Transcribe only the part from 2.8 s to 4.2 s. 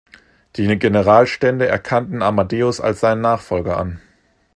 als seinen Nachfolger an.